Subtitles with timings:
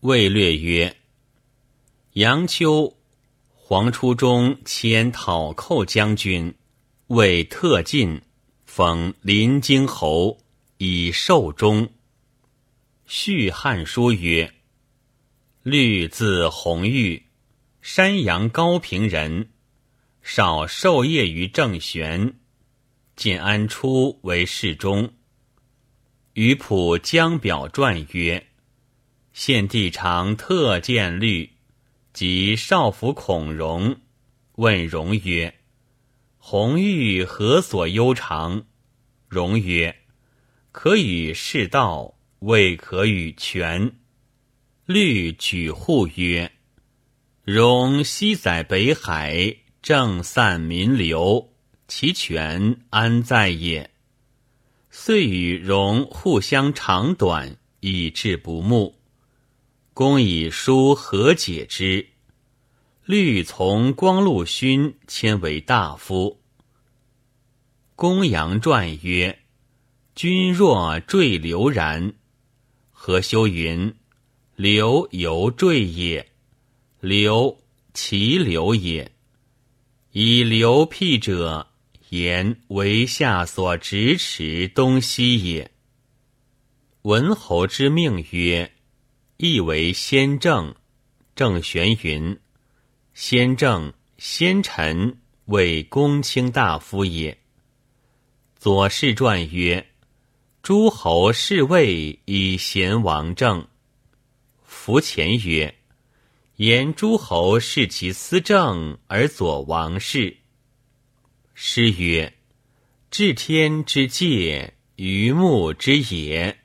[0.00, 0.96] 魏略曰
[2.14, 2.96] ：“杨秋，
[3.52, 6.54] 黄初中迁讨寇将军，
[7.08, 8.22] 为特进，
[8.64, 10.38] 封临京侯，
[10.78, 11.86] 以寿终。”
[13.04, 14.54] 续汉书曰
[15.62, 17.22] ：“律字弘玉，
[17.82, 19.50] 山阳高平人，
[20.22, 22.38] 少授业于郑玄。
[23.16, 25.12] 建安初为侍中。”
[26.32, 28.46] 于普江表传曰
[29.42, 31.48] ：“献帝常特见律，
[32.12, 33.96] 及少府孔融，
[34.56, 35.54] 问融曰
[36.36, 38.66] ：‘红玉何所悠长？’
[39.30, 39.96] 融曰
[40.72, 43.92] ：‘可与世道。’”未可与权。
[44.84, 46.52] 律举户曰
[47.42, 51.54] ：“容西载北海，正散民流，
[51.88, 53.90] 其权安在也？”
[54.90, 58.99] 遂与容互相长短，以致不睦。
[59.92, 62.06] 公以书和解之。
[63.04, 66.40] 律从光禄勋迁为大夫。
[67.96, 69.40] 公羊传曰
[70.14, 72.14] ：“君若坠流然。”
[72.92, 73.94] 何修云
[74.54, 76.30] ：“流犹坠也，
[77.00, 77.58] 流
[77.92, 79.10] 其流也。
[80.12, 81.66] 以流辟者，
[82.10, 85.70] 言为下所咫尺东西也。
[87.02, 88.72] 文侯之命曰：
[89.42, 90.74] 亦为先正。
[91.34, 92.38] 正玄云：
[93.14, 97.38] 先正先臣为公卿大夫也。
[98.58, 99.86] 左氏传曰。”
[100.62, 103.66] 诸侯侍卫以贤王政。
[104.62, 105.74] 夫前曰
[106.56, 110.36] ：“言诸侯视其私政而佐王室。”
[111.56, 112.34] 诗曰
[113.10, 116.58] ：“治天之戒，于木之也。”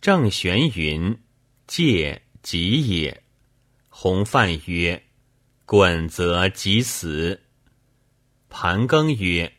[0.00, 1.18] 郑玄云
[1.70, 3.22] ：“戒己也。”
[3.88, 5.00] 洪范曰
[5.64, 7.42] ：“滚则即死。”
[8.50, 9.52] 盘庚曰：“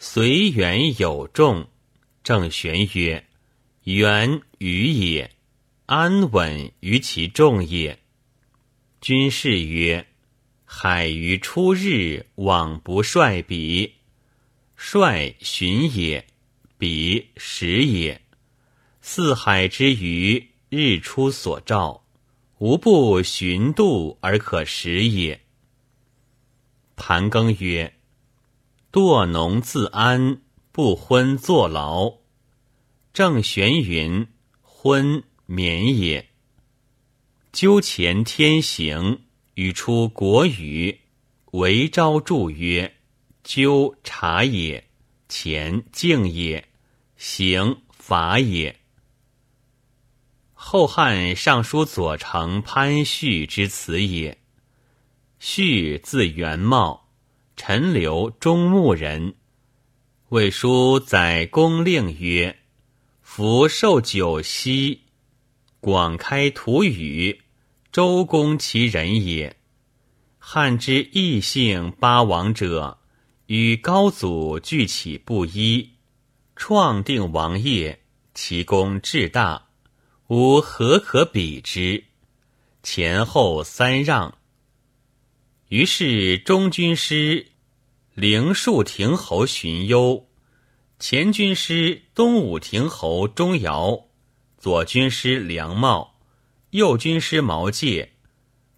[0.00, 1.70] 随缘有众。”
[2.24, 3.24] 郑玄曰
[3.84, 5.30] ：“缘与也，
[5.86, 7.96] 安稳于其众也。”
[9.00, 10.04] 君士曰
[10.66, 13.94] ：“海于初日，往不率彼。
[14.74, 16.26] 率寻也，
[16.76, 18.20] 彼食也。
[19.00, 22.04] 四海之鱼，日出所照，
[22.58, 25.40] 无不循度而可食也。”
[26.96, 27.94] 盘庚曰
[28.92, 30.42] ：“惰农自安。”
[30.76, 32.18] 不昏坐牢，
[33.14, 34.26] 正玄云：
[34.60, 36.28] 昏免也。
[37.50, 39.22] 纠前天行，
[39.54, 41.00] 语出国语，
[41.52, 42.94] 为昭著曰：
[43.42, 44.86] 纠察也，
[45.30, 46.68] 前静也，
[47.16, 48.78] 行法也。
[50.68, 54.36] 后汉尚书左丞潘旭之词也。
[55.38, 57.08] 旭字元茂，
[57.54, 59.36] 陈留中牟人。
[60.30, 62.58] 魏书载公令曰
[63.22, 65.02] ：“夫受九锡，
[65.78, 67.42] 广开土宇，
[67.92, 69.56] 周公其人也。
[70.36, 72.98] 汉之异姓八王者，
[73.46, 75.90] 与高祖俱起不一，
[76.56, 78.00] 创定王业，
[78.34, 79.65] 其功至大，
[80.28, 82.04] 吾何可比之？
[82.82, 84.36] 前后三让。
[85.68, 87.52] 于是中军师。”
[88.16, 90.26] 灵树亭侯荀攸，
[90.98, 94.06] 前军师东武亭侯钟繇，
[94.56, 96.18] 左军师梁茂，
[96.70, 98.08] 右军师毛玠，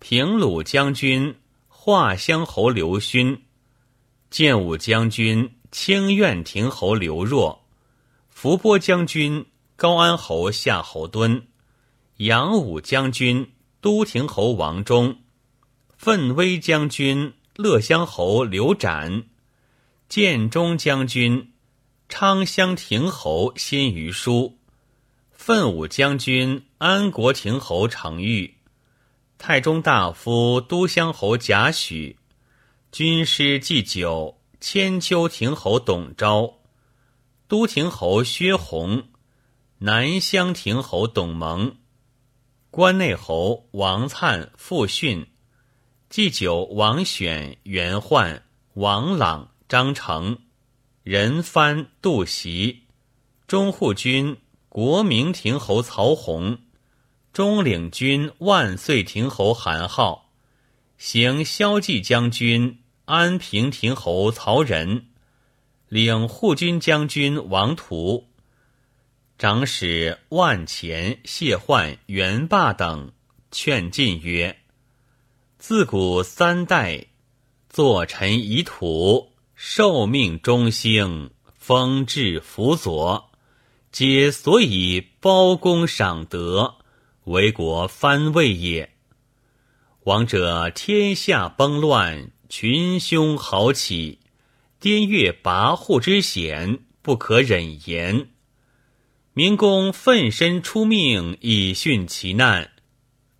[0.00, 1.36] 平鲁将军
[1.69, 3.44] 华乡侯刘勋，
[4.28, 7.65] 建武将军清苑亭侯刘若，
[8.28, 9.47] 伏波将军
[9.81, 11.44] 高安侯夏侯惇，
[12.16, 15.19] 扬武将军都亭侯王忠，
[15.97, 17.33] 奋威将军。
[17.55, 19.27] 乐乡侯刘展，
[20.09, 21.53] 建中将军
[22.09, 24.59] 昌乡亭侯辛于书，
[25.31, 28.54] 奋武将军安国亭侯程昱，
[29.39, 32.16] 太中大夫都乡侯贾诩，
[32.91, 36.54] 军师祭酒千秋亭侯董昭，
[37.47, 39.04] 都亭侯薛弘，
[39.80, 41.77] 南乡亭侯董蒙，
[42.69, 45.25] 关内侯王粲、傅训。
[46.10, 48.42] 祭酒王选、袁焕、
[48.75, 50.36] 王朗、张成、
[51.04, 52.86] 任蕃、杜袭，
[53.47, 54.39] 中护军
[54.69, 56.59] 国明亭侯曹洪，
[57.33, 60.33] 中领军万岁亭侯韩浩，
[60.97, 65.10] 行骁骑将军安平亭侯曹仁，
[65.89, 68.28] 领护军将军王图，
[69.38, 73.12] 长史万钱、谢焕、元霸等
[73.52, 74.58] 劝进曰
[75.58, 77.06] ：“自古三代，
[77.70, 83.30] 坐臣以土，受命中兴，封至辅佐，
[83.92, 86.74] 皆所以包公赏德，
[87.22, 88.90] 为国藩位也。
[90.02, 94.18] 王者天下崩乱，群凶豪起，
[94.80, 98.30] 滇越跋扈之险，不可忍言。”
[99.38, 102.72] 明公奋身出命以殉其难，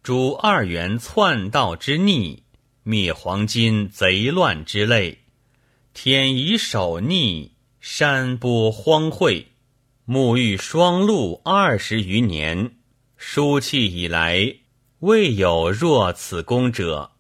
[0.01, 2.45] 诛二元篡道之逆，
[2.85, 5.19] 灭黄金贼乱之类。
[5.93, 7.51] 天以守逆，
[7.81, 9.47] 山波荒秽，
[10.07, 12.77] 沐浴霜露二十余年，
[13.17, 14.55] 书契以来，
[15.01, 17.11] 未有若此功者。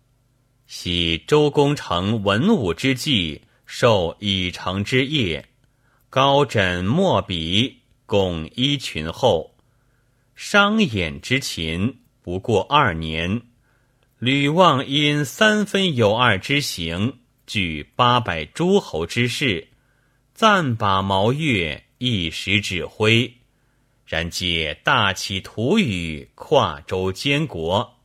[0.68, 5.48] 喜周公成文武之际，受以成之业，
[6.08, 7.77] 高枕墨笔。
[8.08, 9.54] 共一群后，
[10.34, 13.42] 商衍之秦不过二年，
[14.18, 19.68] 吕望因三分有二之行，举八百诸侯之势，
[20.32, 23.34] 暂把毛月一时指挥，
[24.06, 27.98] 然借大起土宇，跨州监国。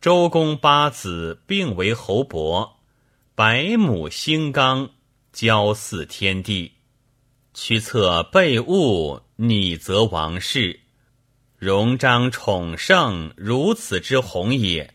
[0.00, 2.78] 周公八子并为侯伯，
[3.34, 4.90] 百亩兴冈，
[5.32, 6.73] 交祀天地。
[7.56, 10.80] 驱策备物，拟则王室，
[11.56, 14.92] 荣章宠盛，如此之宏也。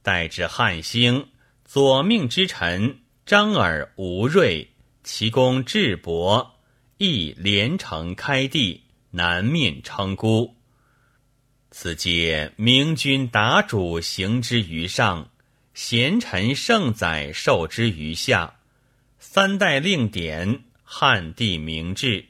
[0.00, 1.26] 待至汉兴，
[1.64, 4.70] 左命之臣张耳、吴瑞，
[5.02, 6.54] 其功至博，
[6.98, 10.54] 亦连城开地，南面称孤。
[11.72, 15.30] 此皆明君达主行之于上，
[15.74, 18.60] 贤臣圣宰受之于下，
[19.18, 20.62] 三代令典。
[20.94, 22.26] 汉帝明志，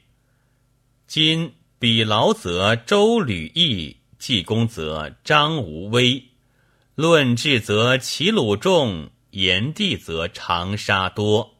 [1.05, 6.23] 今比劳则周吕义，济公则张无威，
[6.95, 11.57] 论治则齐鲁众，炎帝则长沙多。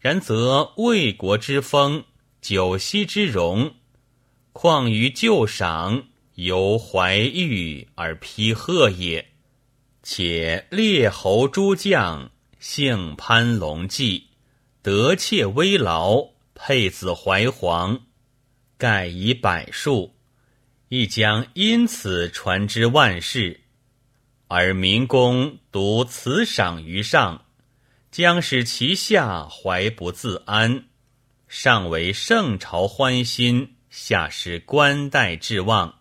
[0.00, 2.02] 然则魏国之风，
[2.40, 3.74] 九锡之荣，
[4.54, 6.04] 况于旧赏，
[6.36, 9.28] 由怀玉而披贺也。
[10.02, 14.28] 且列侯诸将，姓潘龙纪。
[14.84, 18.02] 得妾微劳，配子怀皇，
[18.76, 20.14] 盖以百数，
[20.90, 23.62] 亦将因此传之万世。
[24.46, 27.46] 而民公独此赏于上，
[28.10, 30.84] 将使其下怀不自安。
[31.48, 36.00] 上为圣朝欢心，下失官代至望，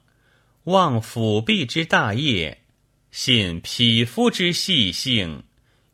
[0.65, 2.65] 望辅弼之大业，
[3.11, 5.43] 信匹夫之细性，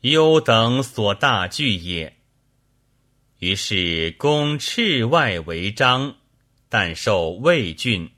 [0.01, 2.15] 优等所大惧也。
[3.39, 6.18] 于是公赤外为章，
[6.68, 8.12] 但受魏郡。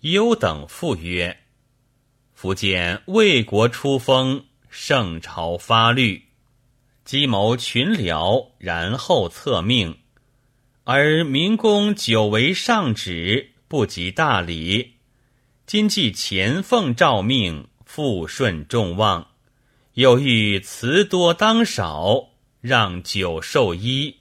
[0.00, 1.40] 优等复曰
[2.32, 6.22] ：“福建魏国出封，圣朝发律，
[7.04, 9.98] 积谋群僚，然后策命。
[10.84, 14.94] 而民公久为上旨，不及大礼。
[15.66, 19.32] 今既前奉诏命，复顺众望，
[19.92, 22.30] 又欲辞多当少，
[22.62, 24.16] 让久受衣。”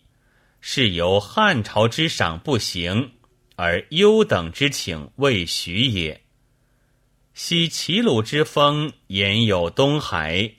[0.62, 3.12] 是由汉朝之赏不行，
[3.56, 6.22] 而优等之请未许也。
[7.34, 10.56] 昔齐鲁之风言有东海，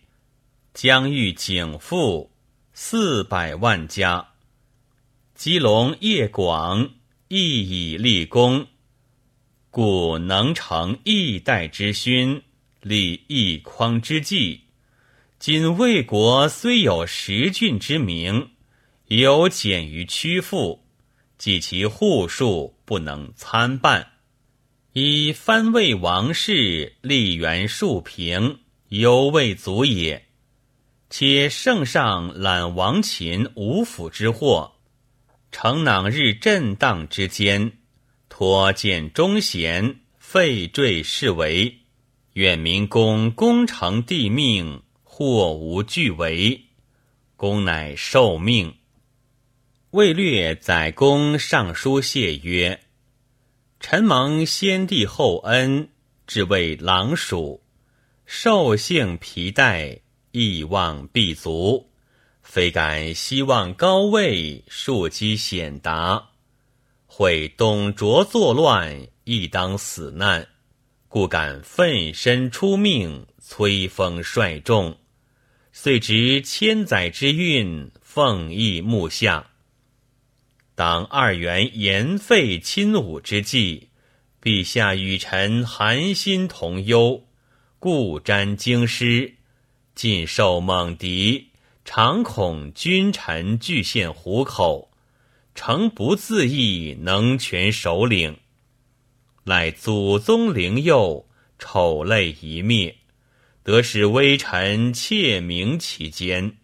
[0.72, 2.30] 疆域景富，
[2.72, 4.28] 四百万家。
[5.34, 6.90] 基隆业广，
[7.28, 8.66] 亦以立功，
[9.70, 12.42] 故能成一代之勋，
[12.80, 14.62] 立一匡之绩。
[15.38, 18.50] 今魏国虽有十郡之名。
[19.10, 20.84] 有减于屈父，
[21.36, 24.12] 即其户数不能参半，
[24.92, 30.28] 以藩魏王室立元数平，犹未足也。
[31.08, 34.74] 且圣上揽王秦五府之祸，
[35.50, 37.78] 承囊日震荡之间，
[38.28, 41.80] 托见忠贤，废坠是为，
[42.34, 46.66] 愿民公功成帝命，或无惧为，
[47.34, 48.72] 公乃受命。
[49.90, 52.78] 魏略载公上书谢曰
[53.80, 55.88] ：“臣蒙先帝厚恩，
[56.28, 57.60] 至为狼鼠，
[58.24, 59.98] 兽性皮带，
[60.30, 61.90] 意望必足。
[62.40, 66.28] 非敢希望高位，庶几显达。
[67.06, 70.46] 会董卓作乱，亦当死难，
[71.08, 74.96] 故敢奋身出命，催风率众，
[75.72, 79.44] 遂执千载之运，奉义幕下。”
[80.80, 83.88] 当二元言废亲武之际，
[84.42, 87.22] 陛下与臣寒心同忧，
[87.78, 89.34] 故瞻京师，
[89.94, 91.48] 尽受猛敌，
[91.84, 94.90] 常恐君臣俱陷虎口，
[95.54, 98.38] 诚不自意能全首领，
[99.44, 102.96] 赖祖宗灵佑，丑类一灭，
[103.62, 106.56] 得使微臣窃明其间。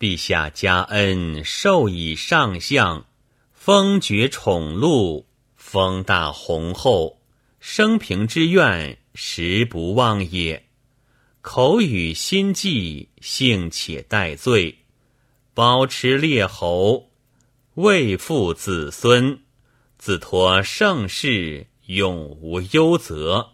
[0.00, 3.06] 陛下加恩，授以上相。
[3.64, 7.20] 封爵宠禄，封大弘厚，
[7.60, 10.64] 生平之愿，实不忘也。
[11.42, 14.78] 口语心计，幸且待罪，
[15.54, 17.10] 保持列侯，
[17.74, 19.38] 未负子孙，
[19.96, 23.50] 自托盛世，永无忧责。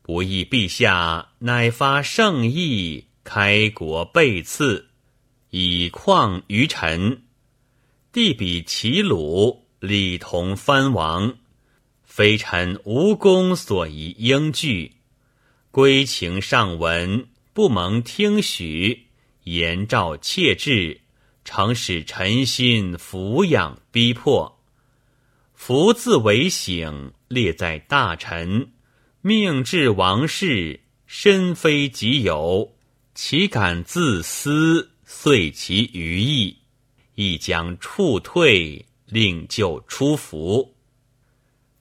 [0.00, 4.88] 不意陛下乃发圣意，开国备赐，
[5.50, 7.24] 以况于臣。
[8.10, 11.36] 地比齐鲁，礼同藩王，
[12.04, 14.92] 非臣无功所宜应据。
[15.70, 19.08] 归情上闻，不蒙听许，
[19.44, 21.02] 言诏切制，
[21.44, 24.58] 常使臣心俯仰逼迫。
[25.54, 28.72] 福自为省，列在大臣，
[29.20, 32.72] 命至王室，身非己有，
[33.14, 36.56] 岂敢自私，遂其余意。
[37.20, 40.76] 亦将处退，令就出服。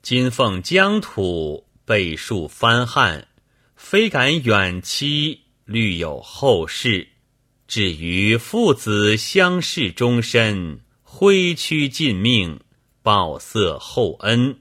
[0.01, 3.27] 今奉疆土，备数藩汉，
[3.75, 7.07] 非敢远期，虑有后事。
[7.67, 12.59] 至于父子相视终身，挥躯尽命，
[13.03, 14.57] 报色厚恩。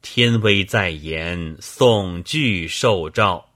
[0.00, 3.49] 天威在言，悚惧受诏。